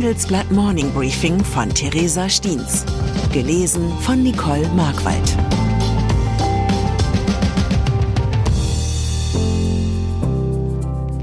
Handelsblatt 0.00 0.50
Morning 0.50 0.90
Briefing 0.94 1.44
von 1.44 1.68
Theresa 1.68 2.26
Stiens. 2.26 2.86
Gelesen 3.34 3.92
von 3.98 4.22
Nicole 4.22 4.66
Markwald. 4.68 5.36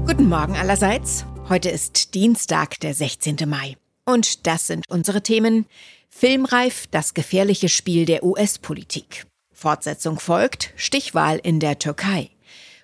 Guten 0.06 0.28
Morgen 0.28 0.54
allerseits. 0.54 1.24
Heute 1.48 1.70
ist 1.70 2.14
Dienstag, 2.14 2.78
der 2.78 2.94
16. 2.94 3.48
Mai. 3.48 3.76
Und 4.04 4.46
das 4.46 4.68
sind 4.68 4.84
unsere 4.88 5.24
Themen. 5.24 5.66
Filmreif, 6.08 6.86
das 6.86 7.14
gefährliche 7.14 7.68
Spiel 7.68 8.04
der 8.04 8.22
US-Politik. 8.22 9.26
Fortsetzung 9.52 10.20
folgt, 10.20 10.72
Stichwahl 10.76 11.40
in 11.42 11.58
der 11.58 11.80
Türkei. 11.80 12.30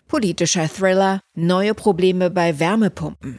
Politischer 0.09 0.69
Thriller, 0.69 1.21
neue 1.37 1.73
Probleme 1.73 2.31
bei 2.31 2.59
Wärmepumpen. 2.59 3.39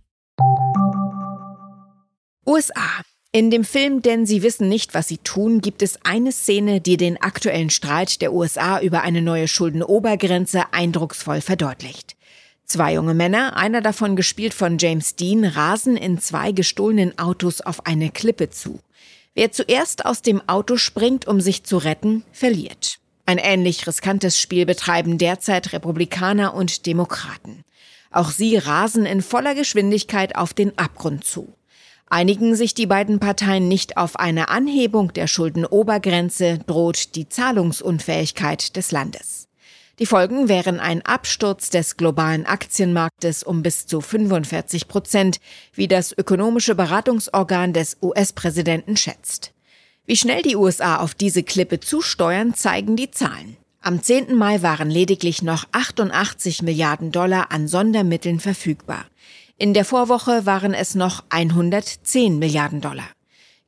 USA. 2.48 3.02
In 3.34 3.52
dem 3.52 3.66
Film 3.66 4.02
Denn 4.02 4.26
Sie 4.26 4.42
wissen 4.42 4.70
nicht, 4.70 4.94
was 4.94 5.10
Sie 5.10 5.18
tun, 5.18 5.60
gibt 5.60 5.82
es 5.82 6.00
eine 6.06 6.32
Szene, 6.32 6.80
die 6.80 6.96
den 6.96 7.22
aktuellen 7.22 7.70
Streit 7.70 8.22
der 8.22 8.32
USA 8.32 8.80
über 8.80 9.02
eine 9.02 9.22
neue 9.22 9.50
Schuldenobergrenze 9.50 10.72
eindrucksvoll 10.72 11.42
verdeutlicht. 11.42 12.16
Zwei 12.64 12.94
junge 12.94 13.14
Männer, 13.14 13.58
einer 13.58 13.82
davon 13.82 14.16
gespielt 14.16 14.54
von 14.54 14.78
James 14.78 15.18
Dean, 15.18 15.44
rasen 15.44 15.98
in 15.98 16.20
zwei 16.20 16.54
gestohlenen 16.54 17.20
Autos 17.20 17.60
auf 17.60 17.86
eine 17.86 18.12
Klippe 18.12 18.50
zu. 18.50 18.80
Wer 19.36 19.52
zuerst 19.52 20.06
aus 20.06 20.22
dem 20.22 20.48
Auto 20.48 20.78
springt, 20.78 21.28
um 21.28 21.42
sich 21.42 21.64
zu 21.64 21.78
retten, 21.78 22.24
verliert. 22.32 23.00
Ein 23.26 23.40
ähnlich 23.40 23.88
riskantes 23.88 24.40
Spiel 24.40 24.66
betreiben 24.66 25.18
derzeit 25.18 25.74
Republikaner 25.74 26.54
und 26.54 26.86
Demokraten. 26.86 27.64
Auch 28.12 28.30
sie 28.30 28.58
rasen 28.58 29.08
in 29.08 29.24
voller 29.24 29.56
Geschwindigkeit 29.56 30.36
auf 30.36 30.54
den 30.54 30.78
Abgrund 30.78 31.24
zu. 31.24 31.56
Einigen 32.08 32.56
sich 32.56 32.76
die 32.76 32.86
beiden 32.86 33.20
Parteien 33.20 33.68
nicht 33.68 33.98
auf 33.98 34.20
eine 34.20 34.50
Anhebung 34.50 35.14
der 35.14 35.26
Schuldenobergrenze, 35.26 36.60
droht 36.68 37.16
die 37.16 37.28
Zahlungsunfähigkeit 37.28 38.76
des 38.76 38.92
Landes. 38.92 39.48
Die 40.00 40.08
Folgen 40.08 40.50
wären 40.50 40.80
ein 40.80 41.04
Absturz 41.06 41.70
des 41.70 41.98
globalen 41.98 42.48
Aktienmarktes 42.48 43.44
um 43.44 43.62
bis 43.62 43.86
zu 43.86 44.02
45 44.02 44.88
Prozent, 44.88 45.38
wie 45.74 45.88
das 45.88 46.18
ökonomische 46.18 46.74
Beratungsorgan 46.74 47.74
des 47.74 47.98
US-Präsidenten 48.02 48.98
schätzt. 48.98 49.54
Wie 50.08 50.18
schnell 50.18 50.42
die 50.42 50.56
USA 50.56 50.98
auf 50.98 51.14
diese 51.14 51.44
Klippe 51.44 51.80
zusteuern, 51.80 52.56
zeigen 52.56 52.96
die 52.96 53.12
Zahlen. 53.12 53.56
Am 53.82 54.02
10. 54.02 54.36
Mai 54.36 54.64
waren 54.64 54.90
lediglich 54.90 55.44
noch 55.44 55.66
88 55.74 56.64
Milliarden 56.64 57.12
Dollar 57.12 57.52
an 57.52 57.68
Sondermitteln 57.68 58.40
verfügbar. 58.40 59.06
In 59.60 59.76
der 59.76 59.86
Vorwoche 59.86 60.48
waren 60.48 60.74
es 60.74 60.96
noch 60.96 61.24
110 61.30 62.40
Milliarden 62.40 62.82
Dollar. 62.82 63.10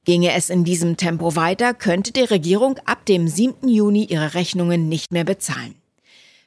Ginge 0.05 0.33
es 0.33 0.49
in 0.49 0.63
diesem 0.63 0.97
Tempo 0.97 1.35
weiter, 1.35 1.73
könnte 1.75 2.11
die 2.11 2.21
Regierung 2.21 2.79
ab 2.85 3.05
dem 3.05 3.27
7. 3.27 3.67
Juni 3.67 4.05
ihre 4.05 4.33
Rechnungen 4.33 4.89
nicht 4.89 5.11
mehr 5.11 5.23
bezahlen. 5.23 5.75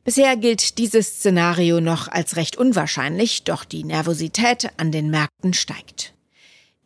Bisher 0.09 0.39
gilt 0.39 0.79
dieses 0.79 1.17
Szenario 1.17 1.83
noch 1.83 2.09
als 2.09 2.37
recht 2.37 2.57
unwahrscheinlich, 2.57 3.45
doch 3.45 3.67
die 3.67 3.85
Nervosität 3.85 4.71
an 4.79 4.91
den 4.91 5.11
Märkten 5.11 5.53
steigt. 5.53 6.15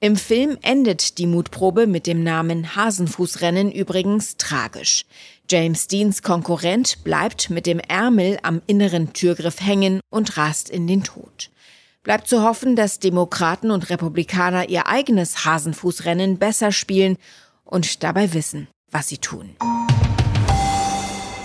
Im 0.00 0.16
Film 0.16 0.58
endet 0.60 1.18
die 1.18 1.28
Mutprobe 1.28 1.86
mit 1.86 2.08
dem 2.08 2.24
Namen 2.24 2.74
Hasenfußrennen 2.74 3.70
übrigens 3.70 4.38
tragisch. 4.38 5.04
James 5.48 5.86
Deans 5.86 6.22
Konkurrent 6.24 7.04
bleibt 7.04 7.48
mit 7.48 7.66
dem 7.66 7.78
Ärmel 7.78 8.40
am 8.42 8.60
inneren 8.66 9.12
Türgriff 9.12 9.60
hängen 9.60 10.00
und 10.10 10.36
rast 10.36 10.68
in 10.68 10.88
den 10.88 11.04
Tod. 11.04 11.52
Bleibt 12.02 12.26
zu 12.26 12.42
hoffen, 12.42 12.74
dass 12.74 12.98
Demokraten 12.98 13.70
und 13.70 13.88
Republikaner 13.88 14.68
ihr 14.68 14.88
eigenes 14.88 15.44
Hasenfußrennen 15.44 16.38
besser 16.38 16.72
spielen 16.72 17.16
und 17.62 18.02
dabei 18.02 18.34
wissen, 18.34 18.66
was 18.90 19.10
sie 19.10 19.18
tun. 19.18 19.54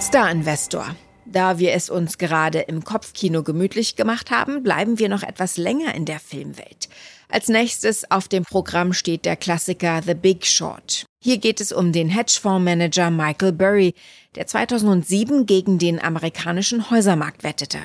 Star 0.02 0.32
Investor. 0.32 0.96
Da 1.32 1.60
wir 1.60 1.74
es 1.74 1.90
uns 1.90 2.18
gerade 2.18 2.60
im 2.60 2.84
Kopfkino 2.84 3.44
gemütlich 3.44 3.98
gemacht 3.98 4.32
haben, 4.32 4.64
bleiben 4.64 4.98
wir 4.98 5.10
noch 5.10 5.24
etwas 5.24 5.58
länger 5.58 5.94
in 5.94 6.06
der 6.06 6.20
Filmwelt. 6.20 6.88
Als 7.30 7.50
nächstes 7.50 8.10
auf 8.10 8.30
dem 8.30 8.44
Programm 8.44 8.94
steht 8.94 9.26
der 9.26 9.36
Klassiker 9.36 10.02
The 10.02 10.14
Big 10.14 10.46
Short. 10.46 11.06
Hier 11.22 11.38
geht 11.38 11.60
es 11.60 11.74
um 11.74 11.92
den 11.92 12.08
Hedgefondsmanager 12.08 13.12
Michael 13.12 13.52
Burry, 13.52 13.94
der 14.36 14.48
2007 14.48 15.46
gegen 15.46 15.78
den 15.78 16.02
amerikanischen 16.02 16.90
Häusermarkt 16.90 17.44
wettete. 17.44 17.80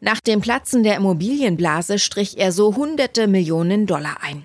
Nach 0.00 0.20
dem 0.20 0.40
Platzen 0.40 0.84
der 0.84 0.94
Immobilienblase 0.94 1.98
strich 1.98 2.38
er 2.38 2.52
so 2.52 2.76
hunderte 2.76 3.26
Millionen 3.26 3.86
Dollar 3.86 4.18
ein. 4.22 4.44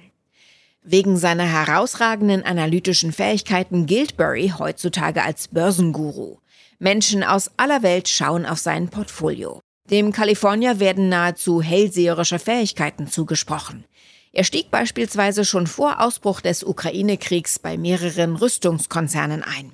Wegen 0.85 1.15
seiner 1.15 1.45
herausragenden 1.45 2.43
analytischen 2.43 3.13
Fähigkeiten 3.13 3.85
gilt 3.85 4.17
Burry 4.17 4.53
heutzutage 4.57 5.23
als 5.23 5.47
Börsenguru. 5.47 6.39
Menschen 6.77 7.23
aus 7.23 7.49
aller 7.55 7.83
Welt 7.83 8.09
schauen 8.09 8.45
auf 8.45 8.59
sein 8.59 8.89
Portfolio. 8.89 9.61
Dem 9.89 10.11
Kalifornier 10.11 10.81
werden 10.81 11.07
nahezu 11.07 11.61
hellseherische 11.61 12.37
Fähigkeiten 12.37 13.07
zugesprochen. 13.07 13.85
Er 14.33 14.43
stieg 14.43 14.71
beispielsweise 14.71 15.45
schon 15.45 15.67
vor 15.67 16.01
Ausbruch 16.01 16.41
des 16.41 16.65
Ukraine-Kriegs 16.65 17.59
bei 17.59 17.77
mehreren 17.77 18.35
Rüstungskonzernen 18.35 19.43
ein. 19.43 19.71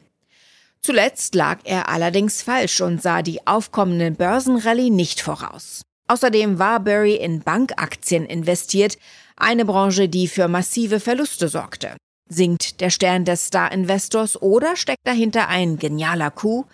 Zuletzt 0.81 1.33
lag 1.33 1.59
er 1.63 1.89
allerdings 1.89 2.43
falsch 2.43 2.81
und 2.81 3.01
sah 3.01 3.23
die 3.23 3.47
aufkommende 3.47 4.11
Börsenrallye 4.11 4.91
nicht 4.91 5.21
voraus. 5.21 5.81
Außerdem 6.07 6.57
war 6.57 6.79
Burry 6.79 7.15
in 7.15 7.41
Bankaktien 7.41 8.25
investiert, 8.25 8.97
eine 9.39 9.65
Branche, 9.65 10.09
die 10.09 10.27
für 10.27 10.47
massive 10.47 10.99
Verluste 10.99 11.47
sorgte. 11.47 11.95
Sinkt 12.29 12.81
der 12.81 12.91
Stern 12.91 13.25
des 13.25 13.47
Star-Investors 13.47 14.41
oder 14.41 14.75
steckt 14.75 15.05
dahinter 15.05 15.47
ein 15.47 15.77
genialer 15.77 16.29
Coup? 16.29 16.67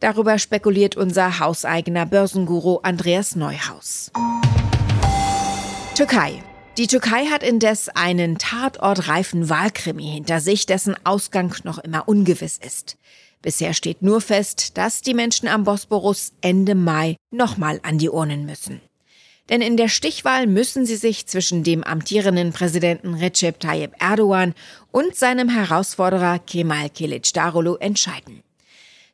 Darüber 0.00 0.38
spekuliert 0.38 0.96
unser 0.96 1.38
hauseigener 1.38 2.06
Börsenguru 2.06 2.80
Andreas 2.82 3.36
Neuhaus. 3.36 4.10
Türkei. 5.94 6.42
Die 6.76 6.88
Türkei 6.88 7.26
hat 7.26 7.42
indes 7.42 7.88
einen 7.88 8.36
tatortreifen 8.36 9.48
Wahlkrimi 9.48 10.04
hinter 10.04 10.40
sich, 10.40 10.66
dessen 10.66 10.94
Ausgang 11.04 11.54
noch 11.64 11.78
immer 11.78 12.06
ungewiss 12.06 12.58
ist. 12.58 12.98
Bisher 13.40 13.72
steht 13.72 14.02
nur 14.02 14.20
fest, 14.20 14.76
dass 14.76 15.00
die 15.00 15.14
Menschen 15.14 15.48
am 15.48 15.64
Bosporus 15.64 16.32
Ende 16.42 16.74
Mai 16.74 17.16
nochmal 17.30 17.80
an 17.82 17.96
die 17.96 18.10
Urnen 18.10 18.44
müssen. 18.44 18.82
Denn 19.48 19.60
in 19.60 19.76
der 19.76 19.88
Stichwahl 19.88 20.46
müssen 20.46 20.86
sie 20.86 20.96
sich 20.96 21.26
zwischen 21.26 21.62
dem 21.62 21.84
amtierenden 21.84 22.52
Präsidenten 22.52 23.14
Recep 23.14 23.60
Tayyip 23.60 23.92
Erdogan 24.00 24.54
und 24.90 25.14
seinem 25.14 25.48
Herausforderer 25.48 26.40
Kemal 26.40 26.86
Kılıçdaroğlu 26.86 27.78
entscheiden. 27.78 28.42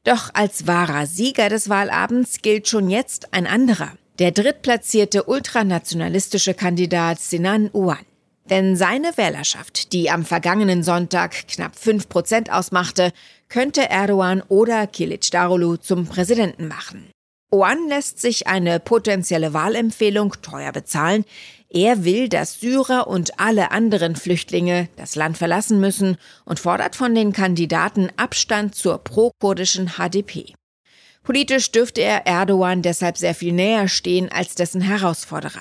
Doch 0.04 0.30
als 0.34 0.66
wahrer 0.66 1.06
Sieger 1.06 1.48
des 1.48 1.68
Wahlabends 1.68 2.42
gilt 2.42 2.68
schon 2.68 2.90
jetzt 2.90 3.32
ein 3.34 3.46
anderer, 3.46 3.92
der 4.18 4.32
drittplatzierte 4.32 5.24
ultranationalistische 5.24 6.54
Kandidat 6.54 7.20
Sinan 7.20 7.70
Uwan. 7.72 8.04
Denn 8.50 8.74
seine 8.74 9.16
Wählerschaft, 9.16 9.92
die 9.92 10.10
am 10.10 10.24
vergangenen 10.24 10.82
Sonntag 10.82 11.46
knapp 11.46 11.76
fünf 11.76 12.08
Prozent 12.08 12.50
ausmachte, 12.50 13.12
könnte 13.48 13.88
Erdogan 13.88 14.42
oder 14.48 14.84
Kılıçdaroğlu 14.84 15.80
zum 15.80 16.06
Präsidenten 16.06 16.66
machen. 16.66 17.12
Oan 17.54 17.86
lässt 17.86 18.18
sich 18.18 18.46
eine 18.46 18.80
potenzielle 18.80 19.52
Wahlempfehlung 19.52 20.34
teuer 20.40 20.72
bezahlen. 20.72 21.26
Er 21.68 22.02
will, 22.02 22.30
dass 22.30 22.60
Syrer 22.60 23.08
und 23.08 23.38
alle 23.38 23.72
anderen 23.72 24.16
Flüchtlinge 24.16 24.88
das 24.96 25.16
Land 25.16 25.36
verlassen 25.36 25.78
müssen 25.78 26.16
und 26.46 26.60
fordert 26.60 26.96
von 26.96 27.14
den 27.14 27.34
Kandidaten 27.34 28.08
Abstand 28.16 28.74
zur 28.74 28.98
pro-kurdischen 29.04 29.98
HDP. 29.98 30.54
Politisch 31.22 31.70
dürfte 31.70 32.00
er 32.00 32.26
Erdogan 32.26 32.80
deshalb 32.80 33.18
sehr 33.18 33.34
viel 33.34 33.52
näher 33.52 33.86
stehen 33.86 34.32
als 34.32 34.54
dessen 34.54 34.80
Herausforderer. 34.80 35.60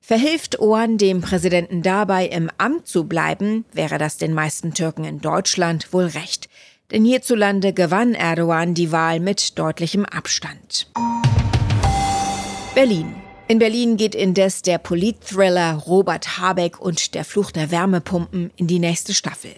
Verhilft 0.00 0.58
Oan 0.58 0.98
dem 0.98 1.20
Präsidenten 1.20 1.82
dabei, 1.82 2.26
im 2.26 2.50
Amt 2.58 2.88
zu 2.88 3.04
bleiben, 3.04 3.64
wäre 3.72 3.98
das 3.98 4.16
den 4.18 4.34
meisten 4.34 4.74
Türken 4.74 5.04
in 5.04 5.20
Deutschland 5.20 5.92
wohl 5.92 6.06
recht. 6.06 6.48
Denn 6.90 7.04
hierzulande 7.04 7.72
gewann 7.72 8.14
Erdogan 8.14 8.74
die 8.74 8.92
Wahl 8.92 9.20
mit 9.20 9.58
deutlichem 9.58 10.04
Abstand. 10.04 10.90
Berlin. 12.74 13.14
In 13.46 13.58
Berlin 13.58 13.96
geht 13.96 14.14
indes 14.14 14.62
der 14.62 14.78
Politthriller 14.78 15.74
Robert 15.86 16.38
Habeck 16.38 16.80
und 16.80 17.14
der 17.14 17.24
Fluch 17.24 17.50
der 17.50 17.70
Wärmepumpen 17.70 18.50
in 18.56 18.66
die 18.66 18.78
nächste 18.78 19.12
Staffel. 19.12 19.52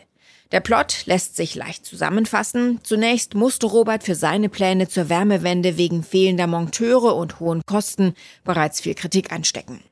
Der 0.53 0.61
Plot 0.61 1.07
lässt 1.07 1.37
sich 1.37 1.55
leicht 1.55 1.85
zusammenfassen. 1.85 2.81
Zunächst 2.83 3.35
musste 3.35 3.67
Robert 3.67 4.05
für 4.05 4.15
seine 4.15 4.49
Pläne 4.49 4.89
zur 4.89 5.09
Wärmewende 5.09 5.77
wegen 5.77 6.05
fehlender 6.05 6.47
Monteure 6.47 7.17
und 7.17 7.41
hohen 7.41 7.63
Kosten 7.67 8.15
bereits 8.45 8.81
viel 8.81 8.95
Kritik 8.95 9.33
einstecken. 9.33 9.83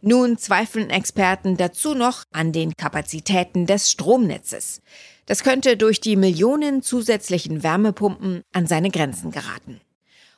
Nun 0.00 0.38
zweifeln 0.38 0.90
Experten 0.90 1.56
dazu 1.56 1.94
noch 1.94 2.22
an 2.32 2.52
den 2.52 2.76
Kapazitäten 2.76 3.66
des 3.66 3.90
Stromnetzes. 3.90 4.80
Das 5.26 5.42
könnte 5.42 5.76
durch 5.76 6.00
die 6.00 6.16
Millionen 6.16 6.82
zusätzlichen 6.82 7.62
Wärmepumpen 7.62 8.42
an 8.52 8.66
seine 8.66 8.90
Grenzen 8.90 9.32
geraten. 9.32 9.80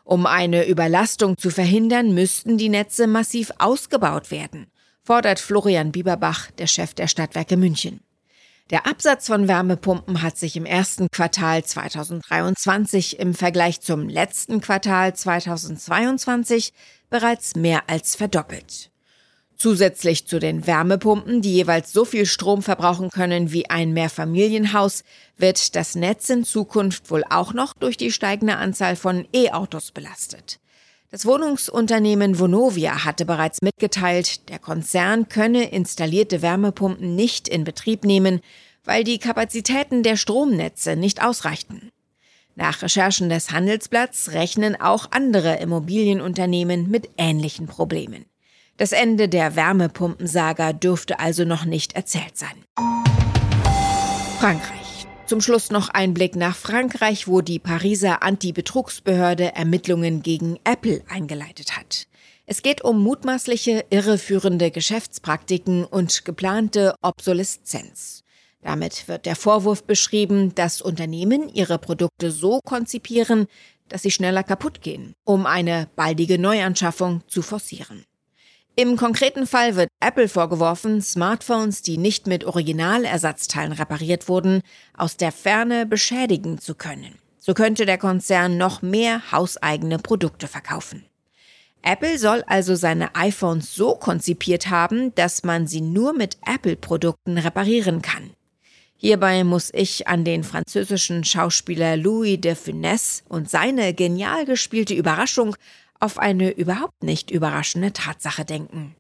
Um 0.03 0.27
eine 0.27 0.67
Überlastung 0.67 1.37
zu 1.37 1.51
verhindern, 1.51 2.15
müssten 2.15 2.59
die 2.59 2.71
Netze 2.71 3.07
massiv 3.07 3.53
ausgebaut 3.59 4.31
werden, 4.31 4.67
fordert 5.05 5.39
Florian 5.39 5.93
Bieberbach, 5.93 6.51
der 6.53 6.67
Chef 6.67 6.95
der 6.95 7.07
Stadtwerke 7.07 7.57
München. 7.57 8.01
Der 8.71 8.87
Absatz 8.87 9.27
von 9.27 9.47
Wärmepumpen 9.47 10.23
hat 10.23 10.39
sich 10.39 10.57
im 10.57 10.65
ersten 10.65 11.11
Quartal 11.11 11.65
2023 11.65 13.19
im 13.19 13.35
Vergleich 13.35 13.81
zum 13.81 14.09
letzten 14.09 14.61
Quartal 14.61 15.15
2022 15.15 16.73
bereits 17.11 17.57
mehr 17.57 17.83
als 17.89 18.15
verdoppelt. 18.15 18.91
Zusätzlich 19.61 20.27
zu 20.27 20.39
den 20.39 20.67
Wärmepumpen, 20.67 21.43
die 21.43 21.53
jeweils 21.53 21.93
so 21.93 22.07
viel 22.07 22.25
Strom 22.25 22.63
verbrauchen 22.63 23.11
können 23.11 23.53
wie 23.53 23.69
ein 23.69 23.93
Mehrfamilienhaus, 23.93 25.05
wird 25.37 25.77
das 25.77 25.95
Netz 25.95 26.31
in 26.31 26.45
Zukunft 26.45 27.11
wohl 27.11 27.25
auch 27.29 27.53
noch 27.53 27.75
durch 27.75 27.99
die 27.99 28.11
steigende 28.11 28.57
Anzahl 28.57 28.97
von 28.97 29.29
E-Autos 29.35 29.91
belastet. 29.91 30.61
Das 31.11 31.27
Wohnungsunternehmen 31.27 32.39
Vonovia 32.39 33.05
hatte 33.05 33.27
bereits 33.27 33.61
mitgeteilt, 33.61 34.49
der 34.49 34.61
Konzern 34.61 35.29
könne 35.29 35.71
installierte 35.71 36.41
Wärmepumpen 36.41 37.15
nicht 37.15 37.47
in 37.47 37.65
Betrieb 37.65 38.07
nehmen, 38.07 38.41
weil 38.85 39.05
die 39.05 39.19
Kapazitäten 39.19 40.03
der 40.03 40.17
Stromnetze 40.17 40.97
nicht 40.97 41.23
ausreichten. 41.23 41.91
Nach 42.55 42.81
Recherchen 42.81 43.29
des 43.29 43.51
Handelsblatts 43.51 44.33
rechnen 44.33 44.81
auch 44.81 45.09
andere 45.11 45.57
Immobilienunternehmen 45.57 46.91
mit 46.91 47.11
ähnlichen 47.19 47.67
Problemen. 47.67 48.25
Das 48.81 48.93
Ende 48.93 49.29
der 49.29 49.57
Wärmepumpensaga 49.57 50.73
dürfte 50.73 51.21
also 51.21 51.45
noch 51.45 51.67
nicht 51.67 51.97
erzählt 51.97 52.39
sein. 52.39 52.65
Frankreich. 54.39 55.07
Zum 55.27 55.43
Schluss 55.43 55.71
noch 55.71 55.91
ein 55.91 56.15
Blick 56.15 56.35
nach 56.35 56.57
Frankreich, 56.57 57.29
wo 57.29 57.43
die 57.43 57.59
Pariser 57.59 58.23
Anti-Betrugsbehörde 58.23 59.55
Ermittlungen 59.55 60.23
gegen 60.23 60.59
Apple 60.65 61.03
eingeleitet 61.11 61.77
hat. 61.77 62.07
Es 62.47 62.63
geht 62.63 62.83
um 62.83 63.03
mutmaßliche 63.03 63.85
irreführende 63.91 64.71
Geschäftspraktiken 64.71 65.85
und 65.85 66.25
geplante 66.25 66.95
Obsoleszenz. 67.03 68.25
Damit 68.63 69.09
wird 69.09 69.27
der 69.27 69.37
Vorwurf 69.37 69.85
beschrieben, 69.85 70.55
dass 70.55 70.81
Unternehmen 70.81 71.51
ihre 71.51 71.79
Produkte 71.79 72.31
so 72.31 72.61
konzipieren, 72.65 73.47
dass 73.89 74.01
sie 74.01 74.11
schneller 74.11 74.43
kaputt 74.43 74.81
gehen, 74.81 75.13
um 75.25 75.45
eine 75.45 75.87
baldige 75.97 76.39
Neuanschaffung 76.39 77.21
zu 77.29 77.43
forcieren. 77.43 78.07
Im 78.81 78.97
konkreten 78.97 79.47
Fall 79.47 79.77
wird 79.77 79.91
Apple 80.01 80.27
vorgeworfen, 80.27 81.03
Smartphones, 81.03 81.83
die 81.83 81.99
nicht 81.99 82.27
mit 82.27 82.45
Originalersatzteilen 82.45 83.73
repariert 83.73 84.27
wurden, 84.27 84.63
aus 84.97 85.19
der 85.19 85.33
Ferne 85.33 85.85
beschädigen 85.85 86.57
zu 86.57 86.75
können. 86.75 87.19
So 87.37 87.53
könnte 87.53 87.85
der 87.85 87.99
Konzern 87.99 88.57
noch 88.57 88.81
mehr 88.81 89.33
hauseigene 89.33 89.99
Produkte 89.99 90.49
verkaufen. 90.49 91.05
Apple 91.83 92.19
soll 92.19 92.43
also 92.47 92.75
seine 92.75 93.15
iPhones 93.17 93.75
so 93.75 93.97
konzipiert 93.97 94.71
haben, 94.71 95.15
dass 95.15 95.45
man 95.45 95.67
sie 95.67 95.83
nur 95.83 96.15
mit 96.15 96.39
Apple-Produkten 96.47 97.37
reparieren 97.37 98.01
kann. 98.01 98.31
Hierbei 98.97 99.45
muss 99.45 99.71
ich 99.75 100.09
an 100.09 100.25
den 100.25 100.43
französischen 100.43 101.25
Schauspieler 101.25 101.99
Louis 101.99 102.41
de 102.41 102.55
Funès 102.55 103.25
und 103.29 103.51
seine 103.51 103.93
genial 103.93 104.47
gespielte 104.47 104.95
Überraschung 104.95 105.55
auf 106.01 106.19
eine 106.19 106.51
überhaupt 106.51 107.05
nicht 107.05 107.31
überraschende 107.31 107.93
Tatsache 107.93 108.45
denken. 108.45 108.97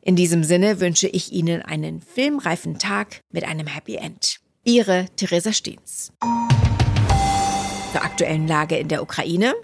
In 0.00 0.16
diesem 0.16 0.44
Sinne 0.44 0.80
wünsche 0.80 1.08
ich 1.08 1.32
Ihnen 1.32 1.62
einen 1.62 2.00
filmreifen 2.00 2.78
Tag 2.78 3.20
mit 3.32 3.44
einem 3.44 3.66
Happy 3.66 3.96
End. 3.96 4.38
Ihre 4.62 5.06
Theresa 5.16 5.52
Steens. 5.52 6.12
Zur 7.92 8.02
aktuellen 8.02 8.46
Lage 8.46 8.76
in 8.76 8.88
der 8.88 9.02
Ukraine. 9.02 9.54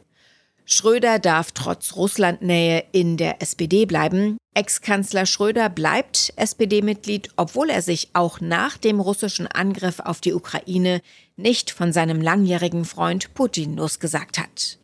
Schröder 0.65 1.19
darf 1.19 1.53
trotz 1.53 1.97
Russlandnähe 1.97 2.85
in 2.93 3.17
der 3.17 3.43
SPD 3.43 3.87
bleiben. 3.87 4.39
Ex-Kanzler 4.55 5.27
Schröder 5.27 5.69
bleibt 5.69 6.33
SPD-Mitglied, 6.37 7.31
obwohl 7.37 7.71
er 7.71 7.83
sich 7.83 8.11
auch 8.15 8.41
nach 8.41 8.79
dem 8.79 9.01
russischen 9.01 9.47
Angriff 9.47 10.01
auf 10.01 10.21
die 10.21 10.33
Ukraine 10.33 11.03
nicht 11.37 11.71
von 11.71 11.93
seinem 11.93 12.21
langjährigen 12.21 12.85
Freund 12.85 13.35
Putin 13.35 13.77
losgesagt 13.77 14.39
hat. 14.39 14.80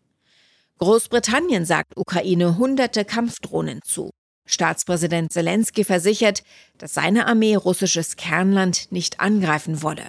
Großbritannien 0.79 1.65
sagt 1.65 1.97
Ukraine 1.97 2.59
hunderte 2.59 3.07
Kampfdrohnen 3.07 3.81
zu. 3.83 4.11
Staatspräsident 4.45 5.33
Zelensky 5.33 5.85
versichert, 5.85 6.43
dass 6.77 6.93
seine 6.93 7.27
Armee 7.27 7.57
russisches 7.57 8.17
Kernland 8.17 8.93
nicht 8.93 9.21
angreifen 9.21 9.83
wolle. 9.83 10.05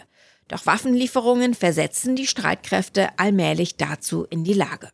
Doch 0.50 0.66
Waffenlieferungen 0.66 1.54
versetzen 1.54 2.18
die 2.18 2.28
Streitkräfte 2.28 3.18
allmählich 3.18 3.78
dazu 3.78 4.26
in 4.30 4.44
die 4.44 4.52
Lage. 4.54 4.90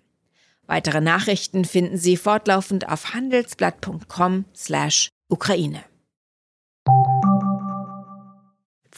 Weitere 0.67 1.01
Nachrichten 1.01 1.65
finden 1.65 1.97
Sie 1.97 2.17
fortlaufend 2.17 2.87
auf 2.87 3.15
handelsblatt.com/Ukraine. 3.15 5.83